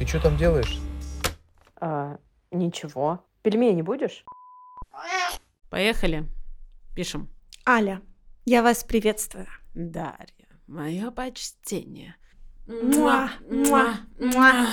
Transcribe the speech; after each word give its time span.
Ты 0.00 0.06
что 0.06 0.18
там 0.18 0.38
делаешь? 0.38 0.78
А, 1.78 2.16
ничего. 2.50 3.22
Пельмени 3.42 3.82
будешь? 3.82 4.24
Поехали. 5.68 6.26
Пишем. 6.96 7.28
Аля, 7.68 8.00
я 8.46 8.62
вас 8.62 8.82
приветствую. 8.82 9.46
Дарья, 9.74 10.48
мое 10.66 11.10
почтение. 11.10 12.16
Муа, 12.66 13.28
муа, 13.50 13.96
муа. 14.18 14.66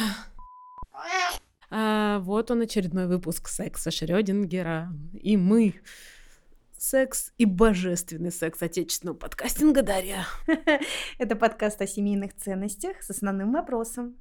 А, 1.71 2.19
вот 2.19 2.49
он 2.49 2.61
очередной 2.61 3.07
выпуск 3.07 3.49
секса 3.49 3.91
Шрёдингера. 3.91 4.93
И 5.11 5.35
мы. 5.35 5.75
Секс 6.77 7.33
и 7.37 7.43
божественный 7.43 8.31
секс 8.31 8.61
отечественного 8.61 9.17
подкастинга, 9.17 9.81
Дарья. 9.81 10.25
Это 11.17 11.35
подкаст 11.35 11.81
о 11.81 11.87
семейных 11.87 12.33
ценностях 12.33 13.03
с 13.03 13.09
основным 13.09 13.51
вопросом. 13.51 14.15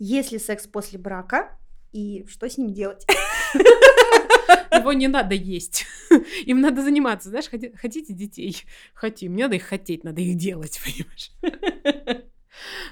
Есть 0.00 0.32
ли 0.32 0.38
секс 0.38 0.66
после 0.66 0.98
брака 0.98 1.58
и 1.92 2.24
что 2.26 2.48
с 2.48 2.56
ним 2.56 2.72
делать? 2.72 3.06
Его 4.72 4.94
не 4.94 5.08
надо 5.08 5.34
есть. 5.34 5.84
Им 6.46 6.62
надо 6.62 6.82
заниматься. 6.82 7.28
Знаешь, 7.28 7.50
хоти- 7.50 7.76
хотите 7.76 8.14
детей? 8.14 8.64
Хотим. 8.94 9.36
Не 9.36 9.42
надо 9.42 9.56
их 9.56 9.64
хотеть, 9.64 10.02
надо 10.02 10.22
их 10.22 10.36
делать, 10.36 10.80
понимаешь? 10.84 11.32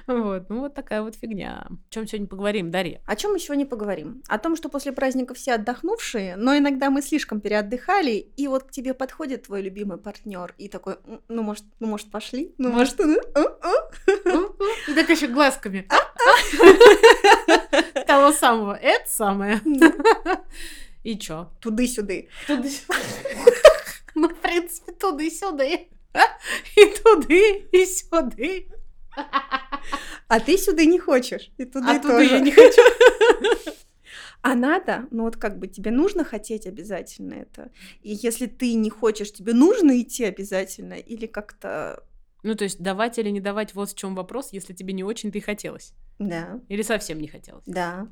Вот, 0.07 0.49
ну 0.49 0.61
вот 0.61 0.73
такая 0.73 1.01
вот 1.01 1.15
фигня. 1.15 1.67
О 1.69 1.93
чем 1.93 2.07
сегодня 2.07 2.27
поговорим, 2.27 2.71
Дарья? 2.71 3.01
О 3.05 3.15
чем 3.15 3.31
мы 3.33 3.39
сегодня 3.39 3.65
поговорим? 3.65 4.21
О 4.27 4.37
том, 4.39 4.55
что 4.55 4.69
после 4.69 4.91
праздника 4.91 5.33
все 5.33 5.53
отдохнувшие, 5.53 6.35
но 6.37 6.57
иногда 6.57 6.89
мы 6.89 7.01
слишком 7.01 7.39
переотдыхали, 7.41 8.13
и 8.13 8.47
вот 8.47 8.63
к 8.63 8.71
тебе 8.71 8.93
подходит 8.93 9.43
твой 9.43 9.61
любимый 9.61 9.97
партнер 9.97 10.53
и 10.57 10.69
такой, 10.69 10.97
«М, 11.05 11.21
ну 11.27 11.43
может, 11.43 11.65
ну 11.79 11.87
может 11.87 12.09
пошли, 12.09 12.53
ну 12.57 12.71
может, 12.71 12.97
ну, 12.99 13.19
а, 13.35 13.41
а». 13.61 14.91
И 14.91 14.93
так 14.95 15.09
еще 15.09 15.27
глазками. 15.27 15.87
Того 18.07 18.31
самого. 18.31 18.73
Это 18.75 19.09
самое. 19.09 19.61
И 21.03 21.17
чё? 21.17 21.51
туды-сюды. 21.61 22.29
Туды. 22.47 22.69
Ну, 24.15 24.27
в 24.27 24.35
принципе, 24.35 24.91
туды-сюды. 24.91 25.87
И 26.75 26.85
туды, 27.03 27.67
и 27.71 27.85
сюды. 27.85 28.67
А 30.27 30.39
ты 30.39 30.57
сюда 30.57 30.83
не 30.83 30.99
хочешь, 30.99 31.51
и 31.57 31.63
туды 31.65 31.87
А 31.89 31.99
тоже. 31.99 32.25
я 32.31 32.39
не 32.39 32.51
хочу. 32.51 32.81
А 34.41 34.55
надо, 34.55 35.05
ну 35.11 35.23
вот 35.23 35.35
как 35.35 35.59
бы 35.59 35.67
тебе 35.67 35.91
нужно 35.91 36.23
хотеть 36.23 36.65
обязательно 36.65 37.33
это. 37.33 37.71
И 38.03 38.13
если 38.13 38.45
ты 38.47 38.73
не 38.73 38.89
хочешь, 38.89 39.33
тебе 39.33 39.53
нужно 39.53 39.99
идти 40.01 40.23
обязательно 40.23 40.93
или 40.93 41.25
как-то, 41.25 42.01
Ну, 42.43 42.55
то 42.55 42.63
есть 42.63 42.79
давать 42.79 43.19
или 43.19 43.29
не 43.29 43.41
давать, 43.41 43.75
вот 43.75 43.89
в 43.89 43.95
чем 43.95 44.15
вопрос, 44.15 44.53
если 44.53 44.73
тебе 44.73 44.93
не 44.93 45.03
очень-то 45.03 45.37
и 45.37 45.41
хотелось. 45.41 45.93
да, 46.19 46.59
Или 46.69 46.81
совсем 46.81 47.19
не 47.19 47.27
хотелось. 47.27 47.63
да. 47.65 48.07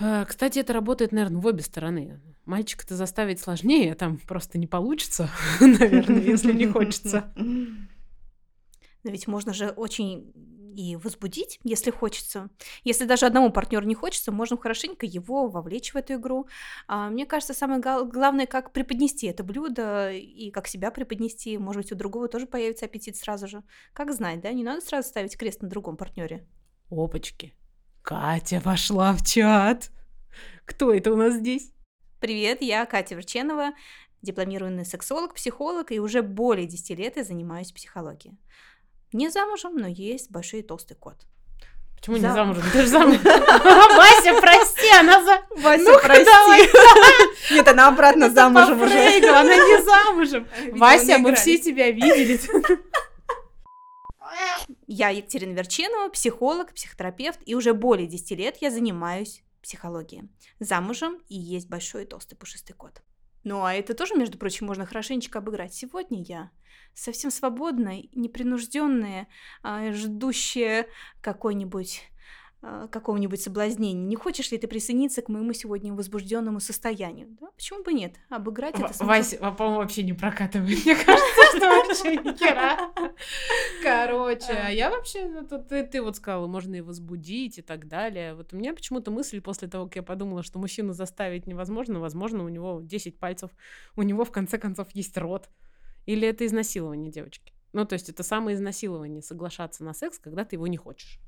А, 0.00 0.24
Кстати, 0.24 0.58
это 0.58 0.72
работает, 0.72 1.12
наверное, 1.12 1.40
в 1.40 1.46
обе 1.46 1.62
стороны. 1.62 2.20
Мальчика-то 2.44 2.96
заставить 2.96 3.40
сложнее, 3.40 3.94
там 3.94 4.18
просто 4.18 4.58
не 4.58 4.66
получится, 4.66 5.30
наверное, 5.60 6.20
если 6.22 6.52
не 6.52 6.66
хочется. 6.66 7.32
Но 7.36 9.10
ведь 9.10 9.26
можно 9.26 9.52
же 9.52 9.68
очень 9.70 10.32
и 10.72 10.96
возбудить, 10.96 11.60
если 11.64 11.90
хочется. 11.90 12.48
Если 12.84 13.04
даже 13.04 13.26
одному 13.26 13.50
партнеру 13.50 13.86
не 13.86 13.94
хочется, 13.94 14.32
можно 14.32 14.56
хорошенько 14.56 15.06
его 15.06 15.48
вовлечь 15.48 15.92
в 15.92 15.96
эту 15.96 16.14
игру. 16.14 16.46
А, 16.86 17.10
мне 17.10 17.26
кажется, 17.26 17.54
самое 17.54 17.80
главное, 17.80 18.46
как 18.46 18.72
преподнести 18.72 19.26
это 19.26 19.44
блюдо 19.44 20.10
и 20.12 20.50
как 20.50 20.66
себя 20.66 20.90
преподнести. 20.90 21.58
Может 21.58 21.82
быть, 21.82 21.92
у 21.92 21.96
другого 21.96 22.28
тоже 22.28 22.46
появится 22.46 22.86
аппетит 22.86 23.16
сразу 23.16 23.46
же. 23.46 23.62
Как 23.92 24.12
знать, 24.12 24.40
да? 24.40 24.52
Не 24.52 24.64
надо 24.64 24.80
сразу 24.80 25.08
ставить 25.08 25.36
крест 25.36 25.62
на 25.62 25.68
другом 25.68 25.96
партнере. 25.96 26.46
Опачки. 26.90 27.54
Катя 28.02 28.60
вошла 28.64 29.12
в 29.12 29.24
чат. 29.24 29.90
Кто 30.64 30.92
это 30.92 31.12
у 31.12 31.16
нас 31.16 31.34
здесь? 31.34 31.72
Привет, 32.20 32.62
я 32.62 32.86
Катя 32.86 33.14
Верченова, 33.14 33.72
дипломированный 34.22 34.84
сексолог, 34.84 35.34
психолог, 35.34 35.90
и 35.92 36.00
уже 36.00 36.22
более 36.22 36.66
10 36.66 36.98
лет 36.98 37.16
я 37.16 37.24
занимаюсь 37.24 37.72
психологией. 37.72 38.38
Не 39.12 39.30
замужем, 39.30 39.76
но 39.76 39.86
есть 39.86 40.30
большой 40.30 40.60
и 40.60 40.62
толстый 40.62 40.94
кот. 40.94 41.16
Почему 41.96 42.16
не 42.16 42.22
Зам- 42.22 42.34
замужем? 42.34 42.64
Ты 42.72 42.82
же 42.82 42.86
замужем. 42.88 43.22
Вася, 43.22 44.40
прости, 44.40 44.90
она 44.98 45.22
за... 45.22 45.40
Вася, 45.62 45.84
Ну-ка, 45.84 46.02
прости. 46.04 47.54
Нет, 47.54 47.68
она 47.68 47.88
обратно 47.88 48.24
Это 48.24 48.34
замужем 48.34 48.82
уже. 48.82 49.28
Она 49.28 49.54
не 49.56 49.82
замужем. 49.82 50.48
Видимо, 50.58 50.78
Вася, 50.78 51.18
мы 51.18 51.34
все 51.36 51.58
тебя 51.58 51.90
видели. 51.92 52.40
Я 54.88 55.10
Екатерина 55.10 55.52
Верченова, 55.56 56.08
психолог, 56.08 56.72
психотерапевт, 56.74 57.38
и 57.46 57.54
уже 57.54 57.72
более 57.72 58.08
10 58.08 58.30
лет 58.32 58.56
я 58.60 58.70
занимаюсь 58.70 59.42
психологией. 59.62 60.24
Замужем 60.58 61.18
и 61.28 61.36
есть 61.38 61.68
большой 61.68 62.02
и 62.02 62.06
толстый 62.06 62.34
пушистый 62.34 62.74
кот. 62.74 63.02
Ну, 63.44 63.64
а 63.64 63.74
это 63.74 63.94
тоже, 63.94 64.14
между 64.14 64.38
прочим, 64.38 64.66
можно 64.66 64.86
хорошенечко 64.86 65.38
обыграть. 65.38 65.74
Сегодня 65.74 66.22
я 66.22 66.50
совсем 66.94 67.30
свободная, 67.30 68.04
непринужденная, 68.14 69.28
а, 69.62 69.92
ждущая 69.92 70.86
какой-нибудь 71.20 72.02
а, 72.64 72.86
какого-нибудь 72.86 73.42
соблазнения. 73.42 74.06
Не 74.06 74.14
хочешь 74.14 74.52
ли 74.52 74.58
ты 74.58 74.68
присоединиться 74.68 75.20
к 75.20 75.28
моему 75.28 75.52
сегодня 75.52 75.92
возбужденному 75.92 76.60
состоянию? 76.60 77.26
Да, 77.40 77.48
почему 77.56 77.82
бы 77.82 77.92
нет? 77.92 78.14
Обыграть 78.28 78.78
это. 78.78 79.04
Вася, 79.04 79.38
по-моему, 79.38 79.78
вообще 79.78 80.04
не 80.04 80.12
прокатывает. 80.12 80.84
Мне 80.84 80.94
кажется, 80.94 81.56
что 81.56 81.68
вообще 81.68 82.16
ни 82.16 82.36
хера. 82.36 82.91
Короче, 84.40 84.58
а 84.58 84.68
я 84.70 84.90
вообще, 84.90 85.26
ну, 85.26 85.46
ты, 85.46 85.84
ты 85.84 86.02
вот 86.02 86.16
сказала, 86.16 86.46
можно 86.46 86.74
и 86.74 86.80
возбудить 86.80 87.58
и 87.58 87.62
так 87.62 87.88
далее. 87.88 88.34
Вот 88.34 88.52
у 88.52 88.56
меня 88.56 88.74
почему-то 88.74 89.10
мысль 89.10 89.40
после 89.40 89.68
того, 89.68 89.86
как 89.86 89.96
я 89.96 90.02
подумала, 90.02 90.42
что 90.42 90.58
мужчину 90.58 90.92
заставить 90.92 91.46
невозможно, 91.46 92.00
возможно, 92.00 92.44
у 92.44 92.48
него 92.48 92.80
10 92.82 93.18
пальцев, 93.18 93.50
у 93.96 94.02
него 94.02 94.24
в 94.24 94.30
конце 94.30 94.58
концов 94.58 94.88
есть 94.94 95.16
рот. 95.16 95.48
Или 96.06 96.26
это 96.26 96.46
изнасилование 96.46 97.10
девочки? 97.10 97.52
Ну, 97.72 97.84
то 97.84 97.94
есть 97.94 98.08
это 98.08 98.22
самое 98.22 98.56
изнасилование, 98.56 99.22
соглашаться 99.22 99.84
на 99.84 99.94
секс, 99.94 100.18
когда 100.18 100.44
ты 100.44 100.56
его 100.56 100.66
не 100.66 100.76
хочешь. 100.76 101.18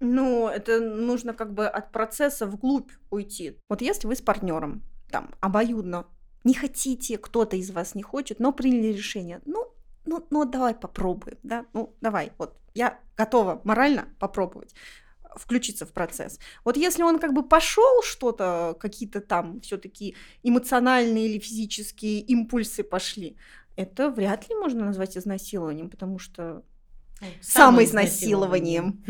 Ну, 0.00 0.48
это 0.48 0.80
нужно 0.80 1.32
как 1.34 1.54
бы 1.54 1.66
от 1.66 1.92
процесса 1.92 2.46
вглубь 2.46 2.90
уйти. 3.10 3.58
Вот 3.68 3.80
если 3.80 4.06
вы 4.06 4.16
с 4.16 4.20
партнером, 4.20 4.82
там, 5.10 5.34
обоюдно, 5.40 6.06
не 6.42 6.52
хотите, 6.52 7.16
кто-то 7.16 7.56
из 7.56 7.70
вас 7.70 7.94
не 7.94 8.02
хочет, 8.02 8.38
но 8.38 8.52
приняли 8.52 8.92
решение, 8.92 9.40
ну, 9.46 9.73
ну, 10.18 10.26
ну, 10.30 10.44
давай 10.44 10.74
попробуем, 10.74 11.38
да, 11.42 11.66
ну, 11.72 11.94
давай, 12.00 12.32
вот, 12.38 12.56
я 12.74 12.98
готова 13.16 13.60
морально 13.64 14.08
попробовать 14.18 14.74
включиться 15.36 15.84
в 15.84 15.92
процесс. 15.92 16.38
Вот 16.64 16.76
если 16.76 17.02
он 17.02 17.18
как 17.18 17.32
бы 17.32 17.42
пошел 17.42 18.02
что-то, 18.02 18.76
какие-то 18.78 19.20
там 19.20 19.60
все-таки 19.60 20.14
эмоциональные 20.44 21.26
или 21.26 21.38
физические 21.40 22.20
импульсы 22.20 22.84
пошли, 22.84 23.36
это 23.76 24.10
вряд 24.10 24.48
ли 24.48 24.54
можно 24.54 24.84
назвать 24.84 25.16
изнасилованием, 25.16 25.90
потому 25.90 26.18
что 26.18 26.62
самоизнасилованием. 27.40 29.02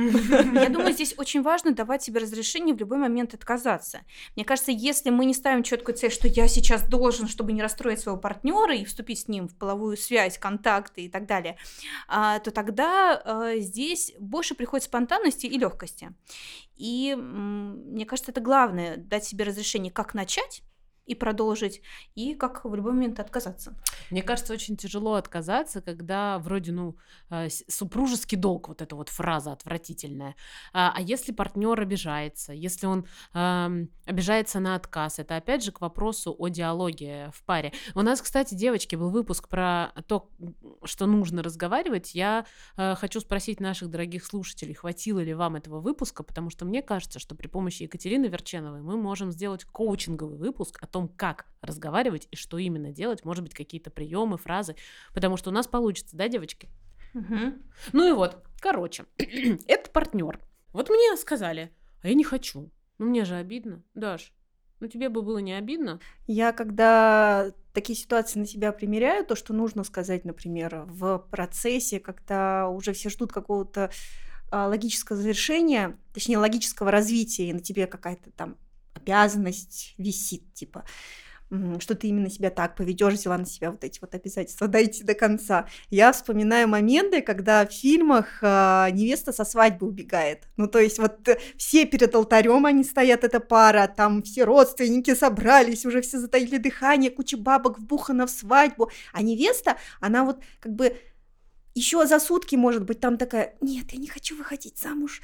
Я 0.54 0.68
думаю, 0.68 0.92
здесь 0.92 1.14
очень 1.16 1.42
важно 1.42 1.72
давать 1.72 2.02
себе 2.02 2.20
разрешение 2.20 2.74
в 2.74 2.78
любой 2.78 2.98
момент 2.98 3.34
отказаться. 3.34 4.00
Мне 4.36 4.44
кажется, 4.44 4.70
если 4.70 5.10
мы 5.10 5.24
не 5.24 5.34
ставим 5.34 5.62
четкую 5.62 5.96
цель, 5.96 6.10
что 6.10 6.28
я 6.28 6.48
сейчас 6.48 6.86
должен, 6.88 7.28
чтобы 7.28 7.52
не 7.52 7.62
расстроить 7.62 8.00
своего 8.00 8.20
партнера 8.20 8.74
и 8.74 8.84
вступить 8.84 9.20
с 9.20 9.28
ним 9.28 9.48
в 9.48 9.56
половую 9.56 9.96
связь, 9.96 10.38
контакты 10.38 11.02
и 11.02 11.08
так 11.08 11.26
далее, 11.26 11.56
а, 12.08 12.38
то 12.38 12.50
тогда 12.50 13.20
а, 13.24 13.56
здесь 13.58 14.12
больше 14.18 14.54
приходит 14.54 14.84
спонтанности 14.84 15.46
и 15.46 15.58
легкости. 15.58 16.12
И 16.76 17.14
мне 17.16 18.04
кажется, 18.04 18.32
это 18.32 18.40
главное 18.40 18.96
дать 18.96 19.24
себе 19.24 19.44
разрешение, 19.44 19.92
как 19.92 20.14
начать 20.14 20.62
и 21.06 21.14
продолжить, 21.14 21.82
и 22.14 22.34
как 22.34 22.64
в 22.64 22.74
любой 22.74 22.92
момент 22.92 23.20
отказаться. 23.20 23.76
Мне 24.10 24.22
кажется, 24.22 24.52
очень 24.52 24.76
тяжело 24.76 25.14
отказаться, 25.14 25.80
когда 25.80 26.38
вроде, 26.38 26.72
ну, 26.72 26.96
э, 27.30 27.48
супружеский 27.68 28.38
долг, 28.38 28.68
вот 28.68 28.82
эта 28.82 28.96
вот 28.96 29.08
фраза 29.08 29.52
отвратительная. 29.52 30.34
А 30.72 30.92
а 30.94 31.00
если 31.00 31.32
партнер 31.32 31.80
обижается, 31.80 32.52
если 32.52 32.86
он 32.86 33.06
ам, 33.32 33.88
обижается 34.06 34.60
на 34.60 34.76
отказ, 34.76 35.18
это 35.18 35.36
опять 35.36 35.64
же 35.64 35.72
к 35.72 35.80
вопросу 35.80 36.34
о 36.38 36.48
диалоге 36.48 37.30
в 37.34 37.44
паре. 37.44 37.72
У 37.94 38.02
нас, 38.02 38.22
кстати, 38.22 38.54
девочки, 38.54 38.96
был 38.96 39.10
выпуск 39.10 39.48
про 39.48 39.92
то, 40.06 40.30
что 40.86 41.06
нужно 41.06 41.42
разговаривать. 41.42 42.14
Я 42.14 42.46
э, 42.76 42.94
хочу 42.94 43.20
спросить 43.20 43.60
наших 43.60 43.90
дорогих 43.90 44.24
слушателей, 44.24 44.74
хватило 44.74 45.20
ли 45.20 45.34
вам 45.34 45.56
этого 45.56 45.80
выпуска, 45.80 46.22
потому 46.22 46.50
что 46.50 46.64
мне 46.64 46.82
кажется, 46.82 47.18
что 47.18 47.34
при 47.34 47.48
помощи 47.48 47.82
Екатерины 47.82 48.26
Верченовой 48.26 48.82
мы 48.82 48.96
можем 48.96 49.30
сделать 49.30 49.64
коучинговый 49.64 50.38
выпуск 50.38 50.78
о 50.82 50.86
том, 50.86 51.08
как 51.08 51.46
разговаривать 51.60 52.28
и 52.30 52.36
что 52.36 52.58
именно 52.58 52.92
делать, 52.92 53.24
может 53.24 53.42
быть, 53.44 53.54
какие-то 53.54 53.90
приемы, 53.90 54.38
фразы, 54.38 54.76
потому 55.12 55.36
что 55.36 55.50
у 55.50 55.52
нас 55.52 55.66
получится, 55.66 56.16
да, 56.16 56.28
девочки? 56.28 56.68
Ну 57.92 58.08
и 58.08 58.12
вот, 58.12 58.44
короче, 58.60 59.04
это 59.18 59.90
партнер. 59.90 60.40
Вот 60.72 60.90
мне 60.90 61.16
сказали, 61.16 61.72
а 62.02 62.08
я 62.08 62.14
не 62.14 62.24
хочу. 62.24 62.70
Ну 62.98 63.06
мне 63.06 63.24
же 63.24 63.36
обидно, 63.36 63.82
Даш. 63.94 64.32
Ну 64.84 64.90
тебе 64.90 65.08
бы 65.08 65.22
было 65.22 65.38
не 65.38 65.54
обидно? 65.54 65.98
Я 66.26 66.52
когда 66.52 67.52
такие 67.72 67.98
ситуации 67.98 68.38
на 68.38 68.46
себя 68.46 68.70
примеряю, 68.70 69.24
то, 69.24 69.34
что 69.34 69.54
нужно 69.54 69.82
сказать, 69.82 70.26
например, 70.26 70.84
в 70.86 71.26
процессе, 71.30 72.00
когда 72.00 72.68
уже 72.68 72.92
все 72.92 73.08
ждут 73.08 73.32
какого-то 73.32 73.90
а, 74.50 74.68
логического 74.68 75.16
завершения, 75.16 75.96
точнее, 76.12 76.36
логического 76.36 76.90
развития, 76.90 77.48
и 77.48 77.54
на 77.54 77.60
тебе 77.60 77.86
какая-то 77.86 78.30
там 78.32 78.58
обязанность 78.92 79.94
висит, 79.96 80.52
типа, 80.52 80.84
что 81.80 81.94
ты 81.94 82.08
именно 82.08 82.30
себя 82.30 82.50
так 82.50 82.76
поведешь, 82.76 83.14
взяла 83.14 83.38
на 83.38 83.46
себя 83.46 83.70
вот 83.70 83.84
эти 83.84 84.00
вот 84.00 84.14
обязательства, 84.14 84.68
дойти 84.68 85.04
до 85.04 85.14
конца. 85.14 85.66
Я 85.90 86.12
вспоминаю 86.12 86.68
моменты, 86.68 87.20
когда 87.22 87.66
в 87.66 87.72
фильмах 87.72 88.38
а, 88.42 88.90
невеста 88.90 89.32
со 89.32 89.44
свадьбы 89.44 89.86
убегает. 89.86 90.48
Ну, 90.56 90.66
то 90.66 90.78
есть 90.78 90.98
вот 90.98 91.28
э, 91.28 91.38
все 91.56 91.84
перед 91.84 92.14
алтарем 92.14 92.66
они 92.66 92.84
стоят, 92.84 93.24
эта 93.24 93.40
пара, 93.40 93.86
там 93.86 94.22
все 94.22 94.44
родственники 94.44 95.14
собрались, 95.14 95.86
уже 95.86 96.00
все 96.00 96.18
затаили 96.18 96.58
дыхание, 96.58 97.10
куча 97.10 97.36
бабок 97.36 97.78
вбухана 97.78 98.26
в 98.26 98.30
свадьбу, 98.30 98.90
а 99.12 99.22
невеста, 99.22 99.76
она 100.00 100.24
вот 100.24 100.40
как 100.60 100.72
бы 100.72 100.96
еще 101.74 102.06
за 102.06 102.20
сутки, 102.20 102.56
может 102.56 102.84
быть, 102.84 103.00
там 103.00 103.16
такая, 103.16 103.56
нет, 103.60 103.92
я 103.92 103.98
не 103.98 104.06
хочу 104.06 104.36
выходить 104.36 104.78
замуж, 104.78 105.20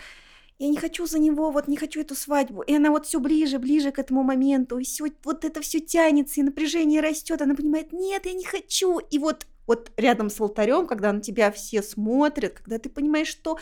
я 0.60 0.68
не 0.68 0.76
хочу 0.76 1.06
за 1.06 1.18
него, 1.18 1.50
вот 1.50 1.68
не 1.68 1.78
хочу 1.78 2.02
эту 2.02 2.14
свадьбу. 2.14 2.60
И 2.60 2.74
она 2.74 2.90
вот 2.90 3.06
все 3.06 3.18
ближе, 3.18 3.58
ближе 3.58 3.92
к 3.92 3.98
этому 3.98 4.22
моменту, 4.22 4.78
и 4.78 4.84
все, 4.84 5.06
вот 5.24 5.46
это 5.46 5.62
все 5.62 5.80
тянется, 5.80 6.40
и 6.40 6.42
напряжение 6.42 7.00
растет, 7.00 7.40
она 7.40 7.54
понимает, 7.54 7.94
нет, 7.94 8.26
я 8.26 8.34
не 8.34 8.44
хочу. 8.44 8.98
И 8.98 9.18
вот, 9.18 9.46
вот 9.66 9.90
рядом 9.96 10.28
с 10.28 10.38
алтарем, 10.38 10.86
когда 10.86 11.14
на 11.14 11.22
тебя 11.22 11.50
все 11.50 11.82
смотрят, 11.82 12.52
когда 12.52 12.78
ты 12.78 12.90
понимаешь, 12.90 13.28
что 13.28 13.58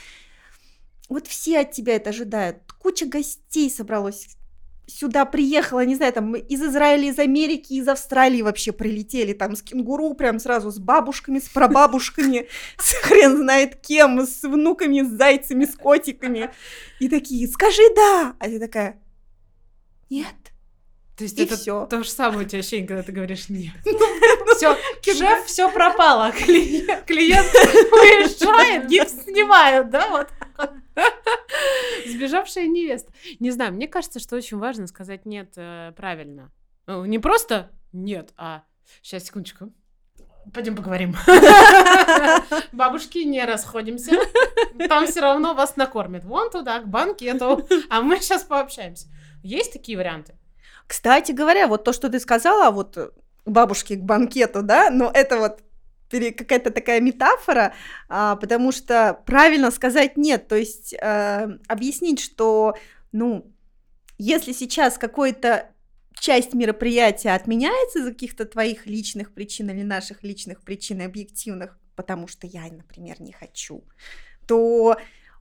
вот 1.09 1.29
все 1.29 1.61
от 1.61 1.71
тебя 1.71 1.95
это 1.95 2.11
ожидают, 2.11 2.59
куча 2.81 3.07
гостей 3.07 3.71
собралось 3.71 4.37
сюда 4.89 5.25
приехала, 5.25 5.85
не 5.85 5.95
знаю, 5.95 6.13
там 6.13 6.35
из 6.35 6.63
Израиля, 6.63 7.09
из 7.11 7.19
Америки, 7.19 7.75
из 7.75 7.87
Австралии 7.87 8.43
вообще 8.43 8.73
прилетели, 8.73 9.35
там 9.35 9.55
с 9.55 9.63
кенгуру 9.63 10.15
прям 10.15 10.39
сразу 10.39 10.71
с 10.71 10.79
бабушками, 10.79 11.39
с 11.39 11.49
прабабушками, 11.49 12.49
с 12.79 12.93
хрен 12.95 13.37
знает 13.37 13.77
кем, 13.77 14.21
с 14.21 14.43
внуками, 14.43 15.03
с 15.03 15.09
зайцами, 15.11 15.67
с 15.67 15.77
котиками. 15.77 16.51
И 17.01 17.09
такие, 17.09 17.47
скажи 17.49 17.83
да! 17.95 18.35
А 18.41 18.47
ты 18.47 18.59
такая, 18.59 19.01
нет. 20.11 20.27
То 21.17 21.25
есть 21.25 21.39
И 21.39 21.43
это 21.43 21.57
всё. 21.57 21.87
то 21.87 22.03
же 22.03 22.11
самое 22.11 22.47
у 22.47 22.49
тебя 22.49 22.61
ощущение, 22.61 22.87
когда 22.87 23.03
ты 23.03 23.13
говоришь 23.13 23.49
нет. 23.49 23.73
Все, 24.59 24.77
шеф, 25.15 25.45
все 25.47 25.71
пропало. 25.71 26.33
Клиент, 26.37 27.05
клиент 27.05 27.47
уезжает, 27.55 28.87
гипс 28.89 29.13
снимают, 29.25 29.91
да, 29.91 30.09
вот. 30.09 30.29
Сбежавшая 32.07 32.67
невеста. 32.67 33.13
Не 33.39 33.51
знаю, 33.51 33.73
мне 33.73 33.87
кажется, 33.87 34.19
что 34.19 34.37
очень 34.37 34.59
важно 34.59 34.87
сказать 34.87 35.27
нет 35.27 35.53
э, 35.57 35.93
правильно. 35.97 36.51
Ну, 36.87 37.05
Не 37.05 37.19
просто 37.19 37.71
нет, 37.93 38.33
а 38.37 38.65
сейчас 39.03 39.25
секундочку. 39.25 39.73
Пойдем 40.53 40.75
поговорим. 40.75 41.15
Бабушки, 42.73 43.19
не 43.19 43.45
расходимся. 43.45 44.13
Там 44.89 45.07
все 45.07 45.21
равно 45.21 45.55
вас 45.55 45.77
накормят. 45.77 46.25
Вон 46.25 46.51
туда, 46.51 46.81
к 46.81 46.89
банкету. 46.89 47.67
А 47.91 48.01
мы 48.01 48.19
сейчас 48.21 48.45
пообщаемся. 48.45 49.09
Есть 49.43 49.73
такие 49.73 49.99
варианты? 49.99 50.35
Кстати 50.87 51.33
говоря, 51.33 51.67
вот 51.67 51.85
то, 51.85 51.93
что 51.93 52.09
ты 52.09 52.19
сказала, 52.19 52.71
вот 52.71 52.97
э, 52.97 53.11
к 53.49 53.51
бабушке 53.51 53.97
к 53.97 54.03
банкету, 54.03 54.63
да, 54.63 54.91
но 54.91 55.11
это 55.13 55.39
вот 55.39 55.63
какая-то 56.11 56.71
такая 56.71 57.01
метафора, 57.01 57.75
а, 58.09 58.37
потому 58.37 58.73
что 58.73 59.21
правильно 59.27 59.71
сказать 59.71 60.17
нет, 60.17 60.49
то 60.49 60.57
есть 60.57 60.95
э, 60.95 61.49
объяснить, 61.67 62.19
что, 62.19 62.77
ну, 63.13 63.53
если 64.17 64.53
сейчас 64.53 64.97
какой-то 64.97 65.71
часть 66.19 66.55
мероприятия 66.55 67.31
отменяется 67.31 67.99
из-за 67.99 68.13
каких-то 68.13 68.47
твоих 68.47 68.87
личных 68.87 69.35
причин 69.35 69.71
или 69.71 69.83
наших 69.83 70.23
личных 70.23 70.63
причин 70.63 71.03
объективных, 71.03 71.79
потому 71.95 72.27
что 72.27 72.47
я, 72.47 72.63
например, 72.63 73.21
не 73.21 73.33
хочу, 73.33 73.85
то 74.47 74.97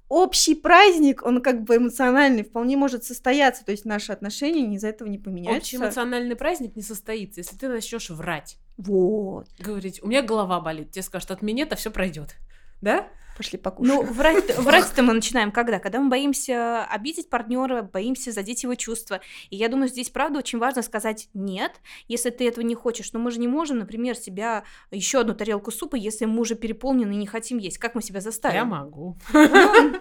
общий 0.10 0.56
праздник, 0.56 1.26
он 1.26 1.42
как 1.42 1.64
бы 1.64 1.78
эмоциональный, 1.78 2.44
вполне 2.44 2.78
может 2.78 3.04
состояться, 3.04 3.66
то 3.66 3.72
есть 3.72 3.86
наши 3.86 4.12
отношения 4.12 4.76
из-за 4.76 4.90
этого 4.90 5.08
не 5.08 5.18
поменяются. 5.18 5.58
Общий 5.58 5.78
эмоциональный 5.78 6.36
праздник 6.36 6.76
не 6.76 6.82
состоится, 6.82 7.42
если 7.42 7.56
ты 7.56 7.68
начнешь 7.68 8.10
врать. 8.10 8.58
Вот. 8.78 9.48
Говорить, 9.60 10.02
у 10.04 10.08
меня 10.08 10.22
голова 10.22 10.60
болит. 10.60 10.92
Тебе 10.92 11.04
скажут, 11.04 11.32
от 11.32 11.42
минета 11.42 11.76
все 11.76 11.92
пройдет. 11.92 12.36
Да? 12.82 13.08
Пошли 13.38 13.60
покушаем. 13.60 14.00
Ну, 14.00 14.04
врать, 14.04 14.58
врать-то 14.58 15.04
мы 15.04 15.14
начинаем 15.14 15.52
когда? 15.52 15.78
Когда 15.78 16.00
мы 16.00 16.10
боимся 16.10 16.84
обидеть 16.86 17.30
партнера, 17.30 17.84
боимся 17.84 18.32
задеть 18.32 18.64
его 18.64 18.74
чувства. 18.74 19.22
И 19.52 19.56
я 19.56 19.70
думаю, 19.70 19.90
здесь, 19.90 20.10
правда, 20.10 20.40
очень 20.40 20.58
важно 20.58 20.82
сказать 20.82 21.30
нет, 21.36 21.74
если 22.08 22.32
ты 22.32 22.48
этого 22.48 22.66
не 22.66 22.74
хочешь. 22.74 23.14
Но 23.14 23.20
мы 23.20 23.30
же 23.30 23.40
не 23.40 23.48
можем, 23.48 23.78
например, 23.78 24.16
себя 24.16 24.64
еще 24.90 25.20
одну 25.20 25.36
тарелку 25.36 25.70
супа, 25.70 25.96
если 25.96 26.26
мы 26.26 26.42
уже 26.42 26.56
переполнены 26.56 27.14
и 27.14 27.18
не 27.18 27.28
хотим 27.28 27.60
есть. 27.60 27.78
Как 27.78 27.94
мы 27.94 28.02
себя 28.02 28.22
заставим? 28.22 28.56
Я 28.56 28.66
могу. 28.66 29.16
Ну, 29.34 29.94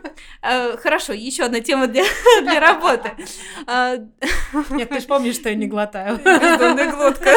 э, 0.43 0.77
Хорошо, 0.79 1.13
еще 1.13 1.45
одна 1.45 1.61
тема 1.61 1.89
для, 1.89 2.05
для 2.41 2.59
работы. 2.59 3.13
А, 3.67 3.97
Нет, 4.71 4.89
ты 4.89 5.01
же 5.01 5.07
помнишь, 5.07 5.35
что 5.35 5.51
я 5.51 5.57
не 5.57 5.67
глотаю. 5.67 6.17
Бездонная 6.17 6.91
глотка. 6.91 7.31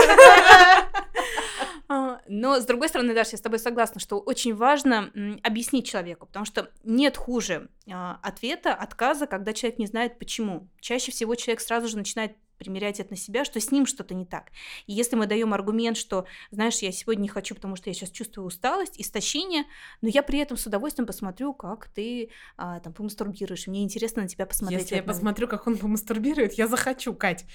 Но, 2.31 2.59
с 2.59 2.65
другой 2.65 2.89
стороны, 2.89 3.15
Даша, 3.15 3.31
я 3.31 3.37
с 3.39 3.41
тобой 3.41 3.57
согласна, 3.57 3.99
что 3.99 4.19
очень 4.19 4.53
важно 4.53 5.11
объяснить 5.41 5.87
человеку, 5.87 6.27
потому 6.27 6.45
что 6.45 6.69
нет 6.83 7.17
хуже 7.17 7.69
а, 7.91 8.19
ответа, 8.21 8.75
отказа, 8.75 9.25
когда 9.25 9.51
человек 9.51 9.79
не 9.79 9.87
знает 9.87 10.19
почему. 10.19 10.67
Чаще 10.79 11.11
всего 11.11 11.33
человек 11.33 11.59
сразу 11.59 11.87
же 11.87 11.97
начинает 11.97 12.33
примерять 12.59 12.99
это 12.99 13.11
на 13.11 13.17
себя, 13.17 13.45
что 13.45 13.59
с 13.59 13.71
ним 13.71 13.87
что-то 13.87 14.13
не 14.13 14.25
так. 14.25 14.51
И 14.85 14.93
если 14.93 15.15
мы 15.15 15.25
даем 15.25 15.55
аргумент, 15.55 15.97
что, 15.97 16.25
знаешь, 16.51 16.77
я 16.79 16.91
сегодня 16.91 17.23
не 17.23 17.29
хочу, 17.29 17.55
потому 17.55 17.75
что 17.75 17.89
я 17.89 17.95
сейчас 17.95 18.11
чувствую 18.11 18.45
усталость, 18.45 19.01
истощение, 19.01 19.63
но 20.01 20.09
я 20.09 20.21
при 20.21 20.37
этом 20.37 20.55
с 20.55 20.67
удовольствием 20.67 21.07
посмотрю, 21.07 21.53
как 21.53 21.87
ты 21.87 22.29
а, 22.57 22.79
там 22.79 22.93
помастурбируешь. 22.93 23.65
Мне 23.65 23.81
интересно 23.81 24.21
на 24.21 24.27
тебя 24.27 24.45
посмотреть. 24.45 24.81
Если 24.81 24.97
я 24.97 25.03
посмотрю, 25.03 25.47
как 25.47 25.65
он 25.65 25.77
помастурбирует, 25.77 26.53
я 26.53 26.67
захочу, 26.67 27.15
Кать. 27.15 27.45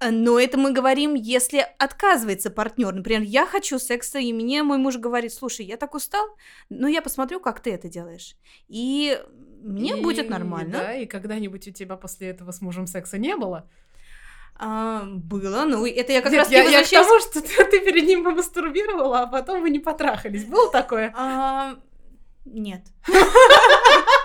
Э, 0.00 0.10
Но 0.10 0.38
это 0.38 0.58
мы 0.58 0.72
говорим, 0.72 1.14
если 1.14 1.66
отказывается 1.78 2.50
партнер. 2.50 2.92
Например, 2.94 3.22
я 3.22 3.46
хочу 3.46 3.78
секса, 3.78 4.18
и 4.18 4.32
мне 4.32 4.62
мой 4.62 4.78
муж 4.78 4.96
говорит, 4.98 5.32
слушай, 5.32 5.64
я 5.64 5.76
так 5.76 5.94
устал, 5.94 6.26
но 6.68 6.86
я 6.88 7.00
посмотрю, 7.02 7.40
как 7.40 7.60
ты 7.60 7.72
это 7.72 7.88
делаешь. 7.88 8.36
И 8.68 9.18
мне 9.62 9.98
И- 9.98 10.02
будет 10.02 10.28
нормально. 10.28 10.78
Да, 10.78 10.94
и 10.94 11.06
когда-нибудь 11.06 11.66
у 11.68 11.70
тебя 11.72 11.96
после 11.96 12.28
этого 12.28 12.52
с 12.52 12.60
мужем 12.60 12.86
секса 12.86 13.18
не 13.18 13.36
было? 13.36 13.68
А, 14.58 15.02
было, 15.04 15.64
ну 15.66 15.84
это 15.86 16.12
я 16.12 16.22
как 16.22 16.32
Нет, 16.32 16.38
раз 16.44 16.50
я, 16.50 16.62
таки 16.62 16.72
я 16.72 16.78
к 16.78 16.82
возвращаюсь- 16.90 17.06
тому, 17.06 17.20
что 17.20 17.42
ты, 17.42 17.64
ты 17.70 17.80
перед 17.84 18.04
ним 18.06 18.24
помастурбировала, 18.24 19.20
а 19.22 19.26
потом 19.26 19.60
вы 19.60 19.68
не 19.70 19.80
потрахались. 19.80 20.44
Было 20.46 20.70
такое? 20.72 21.12
А, 21.16 21.76
Нет. 22.46 22.82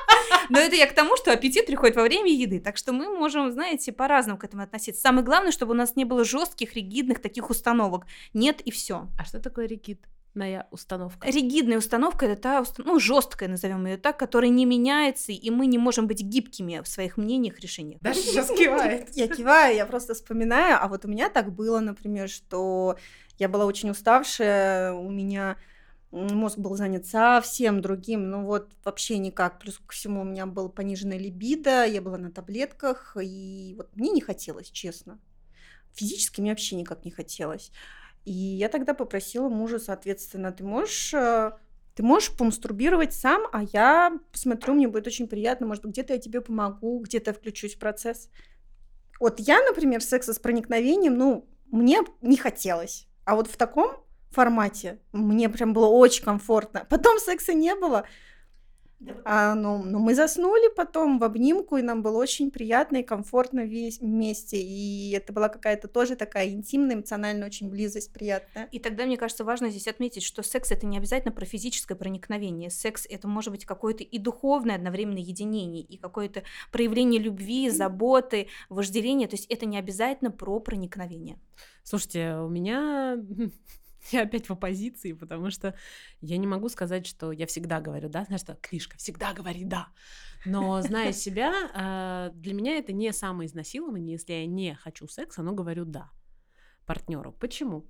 Но 0.50 0.60
это 0.60 0.76
я 0.76 0.88
к 0.88 0.94
тому, 0.94 1.18
что 1.18 1.32
аппетит 1.32 1.66
приходит 1.66 1.96
во 1.96 2.04
время 2.04 2.32
еды. 2.34 2.60
Так 2.60 2.78
что 2.78 2.94
мы 2.94 3.10
можем, 3.10 3.52
знаете, 3.52 3.92
по-разному 3.92 4.38
к 4.40 4.44
этому 4.44 4.64
относиться. 4.64 5.02
Самое 5.02 5.24
главное, 5.26 5.52
чтобы 5.52 5.72
у 5.72 5.76
нас 5.76 5.96
не 5.96 6.06
было 6.06 6.24
жестких, 6.24 6.76
ригидных 6.76 7.22
таких 7.22 7.50
установок. 7.50 8.06
Нет 8.34 8.62
и 8.62 8.72
все. 8.72 9.08
А 9.18 9.26
что 9.26 9.40
такое 9.40 9.68
ригидная 9.68 10.68
установка? 10.72 11.28
Ригидная 11.30 11.78
установка 11.78 12.26
это 12.26 12.42
та, 12.42 12.62
уста- 12.62 12.84
ну, 12.86 13.00
жесткая, 13.00 13.50
назовем 13.50 13.86
ее 13.86 13.98
так, 13.98 14.18
которая 14.18 14.50
не 14.50 14.66
меняется, 14.66 15.32
и 15.32 15.50
мы 15.50 15.66
не 15.68 15.78
можем 15.78 16.08
быть 16.08 16.22
гибкими 16.22 16.82
в 16.84 16.88
своих 16.88 17.18
мнениях, 17.18 17.60
решениях. 17.60 18.00
Даша 18.02 18.20
сейчас 18.22 18.50
кивает. 18.50 19.10
Я 19.16 19.28
киваю, 19.28 19.76
я 19.76 19.86
просто 19.86 20.14
вспоминаю, 20.14 20.78
а 20.82 20.88
вот 20.88 21.06
у 21.06 21.08
меня 21.08 21.30
так 21.30 21.52
было, 21.54 21.80
например, 21.80 22.30
что 22.30 22.98
я 23.38 23.50
была 23.50 23.66
очень 23.66 23.90
уставшая, 23.90 24.94
у 24.94 25.10
меня 25.10 25.58
мозг 26.12 26.58
был 26.58 26.76
занят 26.76 27.06
совсем 27.06 27.82
другим, 27.82 28.30
ну 28.30 28.46
вот 28.46 28.72
вообще 28.84 29.18
никак. 29.18 29.60
Плюс 29.60 29.78
ко 29.78 29.94
всему 29.94 30.22
у 30.22 30.26
меня 30.26 30.46
был 30.46 30.70
пониженная 30.70 31.18
либидо, 31.18 31.86
я 31.86 32.02
была 32.02 32.18
на 32.18 32.32
таблетках, 32.32 33.16
и 33.22 33.74
вот 33.78 33.96
мне 33.96 34.10
не 34.10 34.22
хотелось, 34.22 34.70
честно. 34.70 35.20
Физически 35.94 36.42
мне 36.42 36.52
вообще 36.52 36.76
никак 36.76 37.06
не 37.06 37.12
хотелось. 37.12 37.72
И 38.26 38.32
я 38.32 38.70
тогда 38.70 38.94
попросила 38.94 39.50
мужа, 39.50 39.80
соответственно, 39.80 40.52
ты 40.52 40.64
можешь 40.64 41.14
э, 41.14 41.52
ты 41.96 42.04
можешь 42.04 42.36
помастурбировать 42.36 43.14
сам, 43.14 43.44
а 43.52 43.64
я 43.64 44.18
посмотрю, 44.32 44.74
мне 44.74 44.88
будет 44.88 45.08
очень 45.08 45.28
приятно, 45.28 45.68
может 45.68 45.86
где-то 45.86 46.14
я 46.14 46.20
тебе 46.20 46.42
помогу, 46.42 47.00
где-то 47.00 47.34
включусь 47.34 47.76
в 47.76 47.80
процесс. 47.80 48.30
Вот 49.20 49.40
я, 49.40 49.62
например, 49.64 50.02
секса 50.02 50.34
с 50.34 50.40
проникновением, 50.40 51.18
ну, 51.18 51.48
мне 51.68 52.00
не 52.22 52.38
хотелось. 52.38 53.08
А 53.26 53.36
вот 53.36 53.48
в 53.48 53.58
таком 53.58 53.98
формате 54.36 55.00
мне 55.12 55.50
прям 55.50 55.74
было 55.74 55.88
очень 55.88 56.24
комфортно. 56.24 56.86
Потом 56.90 57.20
секса 57.20 57.54
не 57.54 57.76
было. 57.76 58.06
А, 59.26 59.56
ну, 59.56 59.84
ну, 59.84 60.00
мы 60.00 60.14
заснули 60.14 60.70
потом 60.76 61.18
в 61.18 61.24
обнимку, 61.24 61.78
и 61.78 61.82
нам 61.82 62.04
было 62.04 62.18
очень 62.18 62.52
приятно 62.52 62.98
и 62.98 63.04
комфортно 63.04 63.62
весь 63.62 64.00
вместе. 64.00 64.58
И 64.62 65.12
это 65.12 65.34
была 65.34 65.50
какая-то 65.50 65.88
тоже 65.88 66.16
такая 66.16 66.50
интимная, 66.50 66.96
эмоциональная 66.96 67.48
очень 67.48 67.70
близость 67.70 68.14
приятная. 68.14 68.68
И 68.72 68.80
тогда, 68.80 69.06
мне 69.06 69.18
кажется, 69.18 69.44
важно 69.44 69.70
здесь 69.70 69.88
отметить, 69.88 70.24
что 70.24 70.44
секс 70.44 70.72
это 70.72 70.86
не 70.86 70.98
обязательно 70.98 71.32
про 71.32 71.46
физическое 71.46 71.96
проникновение. 71.96 72.70
Секс 72.70 73.08
это 73.10 73.28
может 73.28 73.52
быть 73.52 73.66
какое-то 73.66 74.04
и 74.04 74.20
духовное 74.20 74.76
одновременно 74.76 75.20
единение, 75.20 75.82
и 75.82 75.98
какое-то 75.98 76.44
проявление 76.72 77.20
любви, 77.20 77.70
заботы, 77.70 78.48
вожделения. 78.70 79.28
То 79.28 79.36
есть 79.36 79.48
это 79.50 79.66
не 79.66 79.80
обязательно 79.80 80.30
про 80.30 80.60
проникновение. 80.60 81.40
Слушайте, 81.84 82.36
у 82.36 82.50
меня 82.50 83.18
я 84.12 84.24
опять 84.24 84.48
в 84.48 84.54
оппозиции, 84.54 85.14
потому 85.14 85.52
что 85.52 85.76
я 86.22 86.38
не 86.38 86.48
могу 86.48 86.70
сказать, 86.70 87.06
что 87.06 87.32
я 87.32 87.46
всегда 87.48 87.82
говорю 87.82 88.10
да, 88.10 88.26
знаешь, 88.26 88.42
что 88.42 88.56
книжка 88.56 88.98
всегда 88.98 89.34
говорит 89.34 89.68
да. 89.68 89.88
Но 90.46 90.82
зная 90.82 91.12
себя, 91.14 91.54
э, 91.74 92.36
для 92.36 92.54
меня 92.54 92.78
это 92.78 92.94
не 92.94 93.12
самоизнасилование, 93.14 94.14
если 94.14 94.34
я 94.34 94.46
не 94.46 94.76
хочу 94.76 95.08
секса, 95.08 95.44
но 95.44 95.54
говорю 95.54 95.86
да 95.86 96.10
партнеру. 96.86 97.32
Почему? 97.32 97.86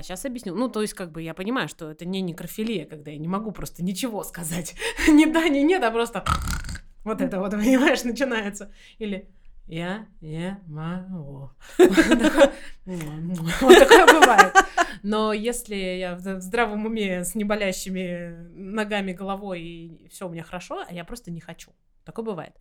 Сейчас 0.00 0.24
объясню. 0.24 0.54
Ну, 0.54 0.68
то 0.68 0.80
есть, 0.80 0.94
как 0.94 1.12
бы 1.12 1.22
я 1.22 1.34
понимаю, 1.34 1.68
что 1.68 1.90
это 1.90 2.06
не 2.06 2.22
некрофилия, 2.22 2.86
когда 2.86 3.10
я 3.10 3.18
не 3.18 3.28
могу 3.28 3.52
просто 3.52 3.84
ничего 3.84 4.22
сказать. 4.22 4.74
ни 5.08 5.30
да, 5.30 5.48
ни 5.48 5.58
нет, 5.58 5.82
а 5.82 5.90
просто 5.90 6.24
вот 7.04 7.20
это 7.20 7.40
вот, 7.40 7.50
понимаешь, 7.50 8.04
начинается. 8.04 8.72
Или 8.98 9.28
я 9.66 10.06
не 10.20 10.58
могу. 10.66 11.50
Вот 11.76 13.78
такое 13.78 14.06
бывает. 14.06 14.54
Но 15.02 15.32
если 15.32 15.74
я 15.74 16.14
в 16.14 16.40
здравом 16.40 16.86
уме 16.86 17.24
с 17.24 17.34
неболящими 17.34 18.48
ногами, 18.54 19.12
головой, 19.12 19.62
и 19.62 20.08
все 20.08 20.28
у 20.28 20.30
меня 20.30 20.44
хорошо, 20.44 20.84
а 20.88 20.92
я 20.92 21.04
просто 21.04 21.30
не 21.30 21.40
хочу. 21.40 21.72
Такое 22.04 22.24
бывает. 22.24 22.56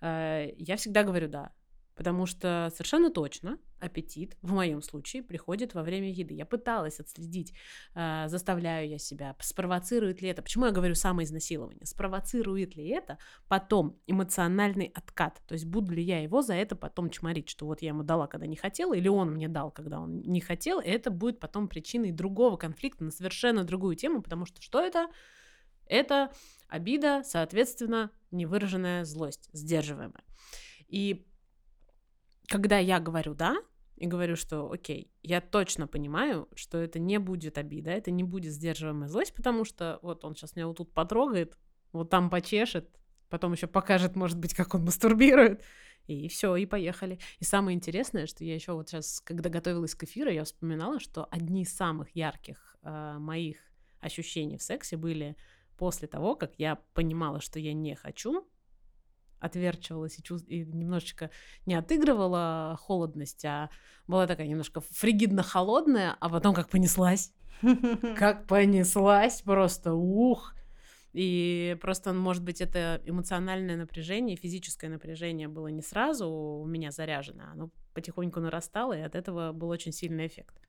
Э, 0.00 0.48
я 0.58 0.76
всегда 0.76 1.02
говорю 1.02 1.28
«да». 1.28 1.52
Потому 1.96 2.26
что 2.26 2.70
совершенно 2.72 3.10
точно 3.10 3.58
аппетит 3.80 4.36
в 4.42 4.52
моем 4.52 4.82
случае 4.82 5.22
приходит 5.22 5.74
во 5.74 5.82
время 5.82 6.10
еды. 6.10 6.34
Я 6.34 6.44
пыталась 6.44 7.00
отследить, 7.00 7.54
э, 7.94 8.24
заставляю 8.28 8.88
я 8.88 8.98
себя, 8.98 9.34
спровоцирует 9.40 10.20
ли 10.20 10.28
это. 10.28 10.42
Почему 10.42 10.66
я 10.66 10.72
говорю 10.72 10.94
самоизнасилование? 10.94 11.86
Спровоцирует 11.86 12.76
ли 12.76 12.88
это 12.88 13.18
потом 13.48 13.98
эмоциональный 14.06 14.92
откат? 14.94 15.42
То 15.46 15.54
есть 15.54 15.64
буду 15.64 15.92
ли 15.92 16.02
я 16.02 16.22
его 16.22 16.42
за 16.42 16.54
это 16.54 16.76
потом 16.76 17.08
чморить, 17.08 17.48
что 17.48 17.66
вот 17.66 17.80
я 17.80 17.88
ему 17.88 18.02
дала, 18.02 18.26
когда 18.26 18.46
не 18.46 18.56
хотела, 18.56 18.94
или 18.94 19.08
он 19.08 19.32
мне 19.32 19.48
дал, 19.48 19.70
когда 19.70 19.98
он 20.00 20.20
не 20.20 20.40
хотел, 20.40 20.80
и 20.80 20.88
это 20.88 21.10
будет 21.10 21.40
потом 21.40 21.66
причиной 21.66 22.12
другого 22.12 22.56
конфликта 22.58 23.04
на 23.04 23.10
совершенно 23.10 23.64
другую 23.64 23.96
тему, 23.96 24.22
потому 24.22 24.44
что 24.44 24.60
что 24.60 24.80
это? 24.80 25.08
Это 25.88 26.32
обида, 26.68 27.22
соответственно, 27.24 28.10
невыраженная 28.32 29.04
злость, 29.04 29.48
сдерживаемая. 29.52 30.24
И 30.88 31.26
когда 32.46 32.78
я 32.78 33.00
говорю 33.00 33.34
«да», 33.34 33.56
и 33.96 34.06
говорю, 34.06 34.36
что 34.36 34.70
окей, 34.70 35.10
я 35.22 35.40
точно 35.40 35.86
понимаю, 35.86 36.48
что 36.54 36.78
это 36.78 36.98
не 36.98 37.18
будет 37.18 37.56
обида, 37.56 37.90
это 37.90 38.10
не 38.10 38.22
будет 38.22 38.52
сдерживаемая 38.52 39.08
злость, 39.08 39.34
потому 39.34 39.64
что 39.64 39.98
вот 40.02 40.24
он 40.24 40.36
сейчас 40.36 40.54
меня 40.54 40.66
вот 40.66 40.76
тут 40.76 40.92
потрогает, 40.92 41.56
вот 41.92 42.10
там 42.10 42.28
почешет, 42.28 42.90
потом 43.30 43.52
еще 43.52 43.66
покажет, 43.66 44.14
может 44.14 44.38
быть, 44.38 44.54
как 44.54 44.74
он 44.74 44.84
мастурбирует, 44.84 45.62
и 46.06 46.28
все, 46.28 46.54
и 46.56 46.66
поехали. 46.66 47.18
И 47.38 47.44
самое 47.44 47.74
интересное, 47.74 48.26
что 48.26 48.44
я 48.44 48.54
еще 48.54 48.72
вот 48.72 48.88
сейчас, 48.88 49.20
когда 49.20 49.48
готовилась 49.48 49.94
к 49.94 50.04
эфиру, 50.04 50.30
я 50.30 50.44
вспоминала, 50.44 51.00
что 51.00 51.26
одни 51.30 51.62
из 51.62 51.74
самых 51.74 52.14
ярких 52.14 52.76
э, 52.82 53.16
моих 53.18 53.56
ощущений 54.00 54.58
в 54.58 54.62
сексе 54.62 54.96
были 54.96 55.36
после 55.78 56.06
того, 56.06 56.36
как 56.36 56.52
я 56.58 56.76
понимала, 56.94 57.40
что 57.40 57.58
я 57.58 57.72
не 57.72 57.94
хочу, 57.94 58.46
отверчивалась 59.40 60.18
и, 60.18 60.22
чувств... 60.22 60.48
и 60.48 60.64
немножечко 60.64 61.30
не 61.66 61.74
отыгрывала 61.74 62.78
холодность, 62.80 63.44
а 63.44 63.70
была 64.06 64.26
такая 64.26 64.46
немножко 64.46 64.80
фригидно-холодная, 64.80 66.16
а 66.18 66.28
потом 66.28 66.54
как 66.54 66.68
понеслась. 66.68 67.32
Как 68.18 68.46
понеслась 68.46 69.40
просто, 69.40 69.94
ух! 69.94 70.54
И 71.14 71.78
просто, 71.80 72.12
может 72.12 72.42
быть, 72.42 72.60
это 72.60 73.00
эмоциональное 73.06 73.78
напряжение, 73.78 74.36
физическое 74.36 74.90
напряжение 74.90 75.48
было 75.48 75.68
не 75.68 75.80
сразу 75.80 76.28
у 76.28 76.66
меня 76.66 76.90
заряжено, 76.90 77.44
оно 77.50 77.70
потихоньку 77.94 78.40
нарастало, 78.40 78.92
и 78.92 79.00
от 79.00 79.14
этого 79.14 79.52
был 79.52 79.70
очень 79.70 79.92
сильный 79.92 80.26
эффект. 80.26 80.60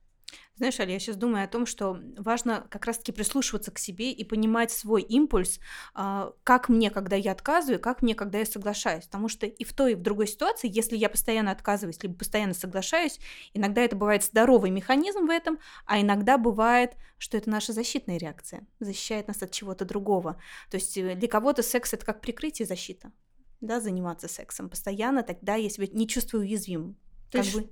Знаешь, 0.58 0.80
Али, 0.80 0.92
я 0.92 0.98
сейчас 0.98 1.14
думаю 1.14 1.44
о 1.44 1.48
том, 1.48 1.66
что 1.66 2.00
важно 2.16 2.66
как 2.68 2.84
раз-таки 2.84 3.12
прислушиваться 3.12 3.70
к 3.70 3.78
себе 3.78 4.10
и 4.10 4.24
понимать 4.24 4.72
свой 4.72 5.02
импульс, 5.02 5.60
а, 5.94 6.32
как 6.42 6.68
мне, 6.68 6.90
когда 6.90 7.14
я 7.14 7.30
отказываю, 7.30 7.78
как 7.78 8.02
мне, 8.02 8.16
когда 8.16 8.40
я 8.40 8.44
соглашаюсь. 8.44 9.04
Потому 9.04 9.28
что 9.28 9.46
и 9.46 9.62
в 9.62 9.72
той, 9.72 9.92
и 9.92 9.94
в 9.94 10.02
другой 10.02 10.26
ситуации, 10.26 10.68
если 10.68 10.96
я 10.96 11.08
постоянно 11.08 11.52
отказываюсь, 11.52 12.02
либо 12.02 12.16
постоянно 12.16 12.54
соглашаюсь, 12.54 13.20
иногда 13.54 13.82
это 13.82 13.94
бывает 13.94 14.24
здоровый 14.24 14.70
механизм 14.70 15.26
в 15.26 15.30
этом, 15.30 15.60
а 15.86 16.00
иногда 16.00 16.38
бывает, 16.38 16.96
что 17.18 17.36
это 17.36 17.48
наша 17.48 17.72
защитная 17.72 18.18
реакция, 18.18 18.66
защищает 18.80 19.28
нас 19.28 19.40
от 19.40 19.52
чего-то 19.52 19.84
другого. 19.84 20.42
То 20.72 20.76
есть 20.76 20.98
э, 20.98 21.14
для 21.14 21.28
кого-то 21.28 21.62
секс 21.62 21.94
это 21.94 22.04
как 22.04 22.20
прикрытие 22.20 22.66
защита, 22.66 23.12
да, 23.60 23.80
заниматься 23.80 24.26
сексом 24.26 24.68
постоянно, 24.68 25.22
тогда 25.22 25.54
я 25.54 25.70
себя 25.70 25.86
не 25.92 26.08
чувствую 26.08 26.42
уязвимым. 26.42 26.96
Как 27.30 27.44
бы 27.46 27.70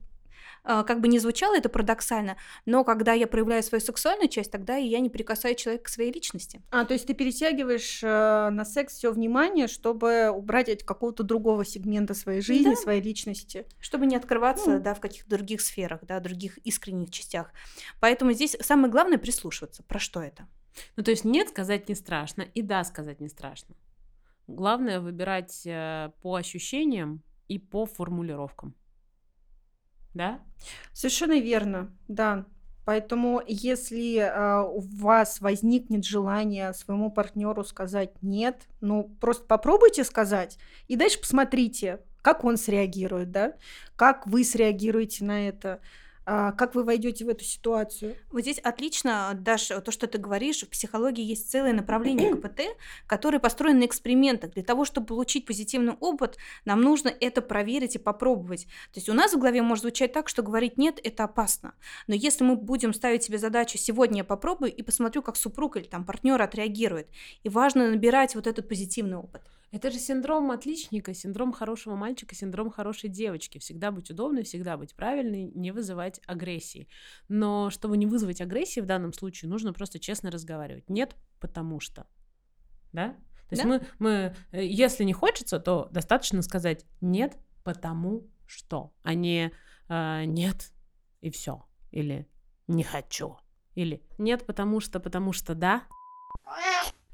как 0.62 1.00
бы 1.00 1.08
не 1.08 1.18
звучало 1.18 1.56
это 1.56 1.68
парадоксально, 1.68 2.36
но 2.64 2.84
когда 2.84 3.12
я 3.12 3.26
проявляю 3.26 3.62
свою 3.62 3.80
сексуальную 3.80 4.28
часть, 4.28 4.50
тогда 4.50 4.76
и 4.76 4.86
я 4.86 5.00
не 5.00 5.10
прикасаю 5.10 5.54
человека 5.54 5.84
к 5.84 5.88
своей 5.88 6.12
личности. 6.12 6.62
А, 6.70 6.84
то 6.84 6.94
есть 6.94 7.06
ты 7.06 7.14
перетягиваешь 7.14 8.00
э, 8.02 8.50
на 8.50 8.64
секс 8.64 8.94
все 8.94 9.12
внимание, 9.12 9.68
чтобы 9.68 10.30
убрать 10.30 10.68
от 10.68 10.82
какого-то 10.82 11.22
другого 11.22 11.64
сегмента 11.64 12.14
своей 12.14 12.40
жизни, 12.40 12.70
да. 12.70 12.76
своей 12.76 13.02
личности. 13.02 13.66
Чтобы 13.80 14.06
не 14.06 14.16
открываться, 14.16 14.70
ну. 14.70 14.80
да, 14.80 14.94
в 14.94 15.00
каких-то 15.00 15.30
других 15.30 15.60
сферах, 15.60 16.00
да, 16.02 16.20
других 16.20 16.58
искренних 16.58 17.10
частях. 17.10 17.52
Поэтому 18.00 18.32
здесь 18.32 18.56
самое 18.60 18.90
главное 18.90 19.18
прислушиваться. 19.18 19.82
Про 19.82 19.98
что 19.98 20.20
это? 20.20 20.46
Ну, 20.96 21.02
то 21.02 21.10
есть 21.10 21.24
нет 21.24 21.48
сказать 21.48 21.88
не 21.88 21.94
страшно, 21.94 22.42
и 22.42 22.62
да 22.62 22.84
сказать 22.84 23.20
не 23.20 23.28
страшно. 23.28 23.74
Главное 24.46 25.00
выбирать 25.00 25.62
э, 25.64 26.10
по 26.22 26.36
ощущениям 26.36 27.22
и 27.48 27.58
по 27.58 27.86
формулировкам 27.86 28.74
да? 30.16 30.40
Совершенно 30.92 31.38
верно, 31.38 31.90
да. 32.08 32.46
Поэтому, 32.84 33.42
если 33.46 34.18
э, 34.18 34.62
у 34.62 34.78
вас 34.78 35.40
возникнет 35.40 36.04
желание 36.04 36.72
своему 36.72 37.10
партнеру 37.10 37.64
сказать 37.64 38.12
нет, 38.22 38.68
ну 38.80 39.10
просто 39.20 39.44
попробуйте 39.44 40.04
сказать 40.04 40.56
и 40.86 40.94
дальше 40.94 41.18
посмотрите, 41.18 42.00
как 42.22 42.44
он 42.44 42.56
среагирует, 42.56 43.32
да, 43.32 43.54
как 43.96 44.26
вы 44.26 44.44
среагируете 44.44 45.24
на 45.24 45.48
это. 45.48 45.80
А 46.28 46.50
как 46.50 46.74
вы 46.74 46.82
войдете 46.82 47.24
в 47.24 47.28
эту 47.28 47.44
ситуацию? 47.44 48.16
Вот 48.32 48.40
здесь 48.40 48.58
отлично, 48.58 49.30
Даша, 49.34 49.80
то, 49.80 49.92
что 49.92 50.08
ты 50.08 50.18
говоришь, 50.18 50.64
в 50.64 50.68
психологии 50.68 51.22
есть 51.22 51.48
целое 51.48 51.72
направление 51.72 52.34
КПТ, 52.36 52.62
которое 53.06 53.38
построено 53.38 53.78
на 53.78 53.86
экспериментах. 53.86 54.52
Для 54.54 54.64
того, 54.64 54.84
чтобы 54.84 55.06
получить 55.06 55.46
позитивный 55.46 55.92
опыт, 56.00 56.36
нам 56.64 56.80
нужно 56.80 57.14
это 57.20 57.42
проверить 57.42 57.94
и 57.94 58.00
попробовать. 58.00 58.64
То 58.92 58.98
есть 58.98 59.08
у 59.08 59.12
нас 59.12 59.34
в 59.34 59.38
голове 59.38 59.62
может 59.62 59.82
звучать 59.82 60.12
так, 60.12 60.28
что 60.28 60.42
говорить 60.42 60.78
«нет»— 60.78 60.98
это 61.04 61.22
опасно. 61.22 61.74
Но 62.08 62.16
если 62.16 62.42
мы 62.42 62.56
будем 62.56 62.92
ставить 62.92 63.22
себе 63.22 63.38
задачу 63.38 63.78
«сегодня 63.78 64.18
я 64.18 64.24
попробую 64.24 64.74
и 64.74 64.82
посмотрю, 64.82 65.22
как 65.22 65.36
супруг 65.36 65.76
или 65.76 65.84
там 65.84 66.04
партнер 66.04 66.42
отреагирует», 66.42 67.06
и 67.44 67.48
важно 67.48 67.88
набирать 67.88 68.34
вот 68.34 68.48
этот 68.48 68.68
позитивный 68.68 69.18
опыт. 69.18 69.42
Это 69.72 69.90
же 69.90 69.98
синдром 69.98 70.50
отличника, 70.52 71.12
синдром 71.12 71.52
хорошего 71.52 71.96
мальчика, 71.96 72.34
синдром 72.34 72.70
хорошей 72.70 73.10
девочки. 73.10 73.58
Всегда 73.58 73.90
быть 73.90 74.10
удобной, 74.10 74.44
всегда 74.44 74.76
быть 74.76 74.94
правильной, 74.94 75.50
не 75.54 75.72
вызывать 75.72 76.20
агрессии. 76.26 76.88
Но 77.28 77.70
чтобы 77.70 77.96
не 77.96 78.06
вызвать 78.06 78.40
агрессии 78.40 78.80
в 78.80 78.86
данном 78.86 79.12
случае, 79.12 79.50
нужно 79.50 79.72
просто 79.72 79.98
честно 79.98 80.30
разговаривать. 80.30 80.88
Нет, 80.88 81.16
потому 81.40 81.80
что. 81.80 82.06
Да? 82.92 83.16
То 83.48 83.52
есть 83.52 83.62
да? 83.62 83.68
мы, 83.68 83.86
мы, 83.98 84.36
э, 84.52 84.64
если 84.64 85.04
не 85.04 85.12
хочется, 85.12 85.58
то 85.58 85.88
достаточно 85.90 86.42
сказать 86.42 86.84
нет, 87.00 87.36
потому 87.64 88.26
что, 88.46 88.92
а 89.02 89.14
не 89.14 89.52
э, 89.88 90.24
нет 90.24 90.72
и 91.20 91.30
все. 91.30 91.64
Или 91.90 92.28
не 92.66 92.82
хочу. 92.82 93.36
Или 93.74 94.02
нет, 94.18 94.46
потому 94.46 94.80
что, 94.80 95.00
потому 95.00 95.32
что 95.32 95.54
да. 95.54 95.84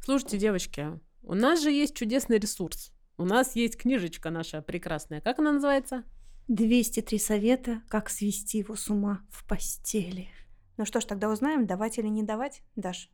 Слушайте, 0.00 0.38
девочки, 0.38 1.00
у 1.22 1.34
нас 1.34 1.62
же 1.62 1.70
есть 1.70 1.94
чудесный 1.94 2.38
ресурс. 2.38 2.92
У 3.16 3.24
нас 3.24 3.54
есть 3.54 3.76
книжечка 3.76 4.30
наша 4.30 4.62
прекрасная. 4.62 5.20
Как 5.20 5.38
она 5.38 5.52
называется? 5.52 6.04
203 6.48 7.18
совета, 7.18 7.82
как 7.88 8.10
свести 8.10 8.58
его 8.58 8.74
с 8.74 8.88
ума 8.90 9.20
в 9.30 9.46
постели. 9.46 10.28
Ну 10.76 10.84
что 10.84 11.00
ж, 11.00 11.04
тогда 11.04 11.28
узнаем, 11.28 11.66
давать 11.66 11.98
или 11.98 12.08
не 12.08 12.22
давать. 12.22 12.62
Даш, 12.74 13.10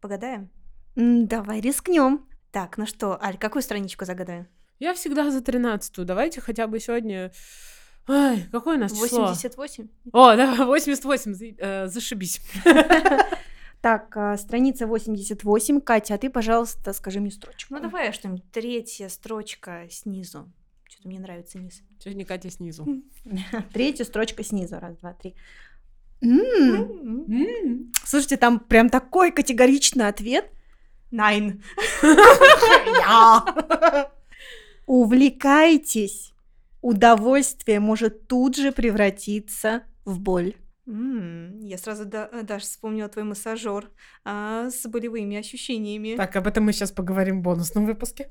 погадаем? 0.00 0.50
Давай 0.96 1.60
рискнем. 1.60 2.26
Так, 2.50 2.78
ну 2.78 2.86
что, 2.86 3.22
Аль, 3.22 3.38
какую 3.38 3.62
страничку 3.62 4.04
загадаем? 4.04 4.48
Я 4.78 4.94
всегда 4.94 5.30
за 5.30 5.42
тринадцатую. 5.42 6.06
Давайте 6.06 6.40
хотя 6.40 6.66
бы 6.66 6.80
сегодня... 6.80 7.32
Ай, 8.08 8.48
какое 8.50 8.76
у 8.76 8.80
нас 8.80 8.92
88? 8.92 9.88
число? 9.88 9.90
О, 10.12 10.36
да, 10.36 10.64
88, 10.64 11.56
э, 11.58 11.86
зашибись. 11.86 12.40
Так, 13.80 14.14
а, 14.16 14.36
страница 14.36 14.86
88. 14.86 15.80
Катя, 15.80 16.14
а 16.14 16.18
ты, 16.18 16.28
пожалуйста, 16.28 16.92
скажи 16.92 17.20
мне 17.20 17.30
строчку. 17.30 17.74
Ну 17.74 17.80
давай 17.80 18.12
что-нибудь. 18.12 18.44
Третья 18.52 19.08
строчка 19.08 19.86
снизу. 19.90 20.52
Что-то 20.84 21.08
мне 21.08 21.18
нравится 21.18 21.58
низ. 21.58 21.82
Сегодня 21.98 22.26
Катя 22.26 22.50
снизу. 22.50 22.86
Третья 23.72 24.04
строчка 24.04 24.44
снизу. 24.44 24.78
Раз, 24.78 24.98
два, 24.98 25.14
три. 25.14 25.34
Слушайте, 28.04 28.36
там 28.36 28.60
прям 28.60 28.90
такой 28.90 29.32
категоричный 29.32 30.08
ответ. 30.08 30.50
Найн. 31.10 31.62
Увлекайтесь. 34.86 36.34
Удовольствие 36.82 37.80
может 37.80 38.26
тут 38.26 38.56
же 38.56 38.72
превратиться 38.72 39.84
в 40.04 40.20
боль. 40.20 40.54
М, 40.90 41.60
Я 41.60 41.78
сразу 41.78 42.04
да- 42.04 42.28
э, 42.32 42.42
даже 42.42 42.64
вспомнила 42.64 43.08
твой 43.08 43.24
массажер 43.24 43.88
а, 44.24 44.70
с 44.70 44.86
болевыми 44.88 45.36
ощущениями. 45.36 46.16
Так, 46.16 46.34
об 46.34 46.48
этом 46.48 46.64
мы 46.64 46.72
сейчас 46.72 46.90
поговорим 46.90 47.40
в 47.40 47.42
бонусном 47.42 47.86
выпуске. 47.86 48.28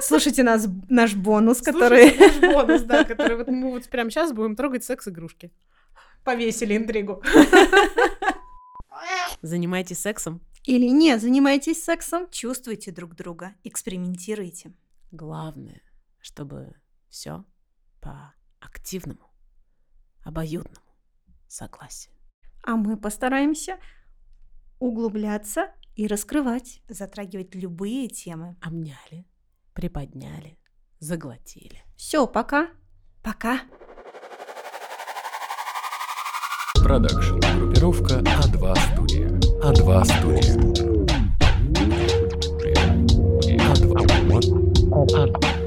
Слушайте 0.00 0.42
нас, 0.44 0.66
наш 0.88 1.14
бонус, 1.14 1.58
Слушайте 1.58 1.72
который... 1.72 2.18
наш 2.18 2.54
бонус, 2.54 2.82
да, 2.82 3.04
который 3.04 3.36
вот 3.36 3.48
мы 3.48 3.70
вот 3.70 3.86
прямо 3.90 4.10
сейчас 4.10 4.32
будем 4.32 4.56
трогать 4.56 4.82
секс-игрушки. 4.84 5.52
Повесили 6.24 6.74
интригу. 6.76 7.22
Занимайтесь 9.42 9.98
сексом. 9.98 10.40
Или 10.64 10.86
не, 10.88 11.18
занимаетесь 11.18 11.84
сексом. 11.84 12.30
Чувствуйте 12.30 12.92
друг 12.92 13.14
друга, 13.14 13.54
экспериментируйте. 13.64 14.72
Главное, 15.12 15.82
чтобы 16.20 16.74
все 17.08 17.44
по 18.00 18.34
активному, 18.60 19.30
обоюдному 20.24 20.87
согласию. 21.48 22.12
А 22.62 22.76
мы 22.76 22.96
постараемся 22.96 23.78
углубляться 24.78 25.72
и 25.96 26.06
раскрывать. 26.06 26.80
Затрагивать 26.88 27.54
любые 27.54 28.08
темы. 28.08 28.56
Обняли, 28.60 29.26
приподняли, 29.74 30.58
заглотили. 31.00 31.82
Все, 31.96 32.26
пока. 32.26 32.68
Пока. 33.22 33.60
Продакшн. 36.74 37.38
Группировка 37.38 38.20
А2 38.20 38.76
студия. 38.92 39.28
А2 39.60 40.04
студия. 40.04 40.54
А2. 43.68 44.08
А2. 44.90 45.57